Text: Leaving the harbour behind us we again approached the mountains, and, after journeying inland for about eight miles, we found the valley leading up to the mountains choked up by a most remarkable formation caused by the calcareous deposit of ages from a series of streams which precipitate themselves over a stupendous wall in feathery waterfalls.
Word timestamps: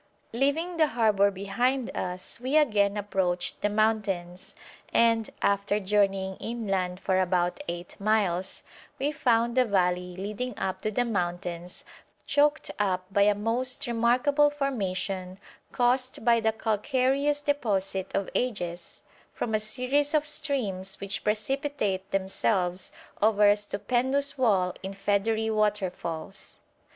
Leaving 0.33 0.77
the 0.77 0.87
harbour 0.87 1.29
behind 1.29 1.95
us 1.95 2.39
we 2.39 2.57
again 2.57 2.97
approached 2.97 3.61
the 3.61 3.69
mountains, 3.69 4.55
and, 4.91 5.29
after 5.43 5.79
journeying 5.79 6.37
inland 6.37 6.99
for 6.99 7.21
about 7.21 7.59
eight 7.67 7.99
miles, 7.99 8.63
we 8.97 9.11
found 9.11 9.55
the 9.55 9.63
valley 9.63 10.15
leading 10.17 10.57
up 10.57 10.81
to 10.81 10.89
the 10.89 11.05
mountains 11.05 11.85
choked 12.25 12.71
up 12.79 13.05
by 13.11 13.21
a 13.21 13.35
most 13.35 13.85
remarkable 13.85 14.49
formation 14.49 15.37
caused 15.71 16.25
by 16.25 16.39
the 16.39 16.51
calcareous 16.51 17.39
deposit 17.39 18.09
of 18.15 18.27
ages 18.33 19.03
from 19.31 19.53
a 19.53 19.59
series 19.59 20.15
of 20.15 20.27
streams 20.27 20.99
which 20.99 21.23
precipitate 21.23 22.09
themselves 22.09 22.91
over 23.21 23.47
a 23.49 23.55
stupendous 23.55 24.35
wall 24.35 24.73
in 24.81 24.95
feathery 24.95 25.51
waterfalls. 25.51 26.57